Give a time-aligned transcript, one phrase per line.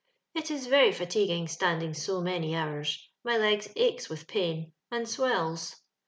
[0.33, 5.75] It is very fatiguing standing so manr hours; my legs aches with pain, and swells.